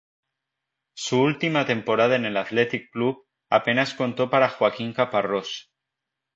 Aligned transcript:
Su 0.95 1.21
última 1.21 1.67
temporada 1.67 2.15
en 2.15 2.25
el 2.25 2.35
Athletic 2.37 2.89
Club, 2.91 3.27
apenas 3.51 3.93
contó 3.93 4.31
para 4.31 4.49
Joaquín 4.49 4.93
Caparrós. 4.93 5.69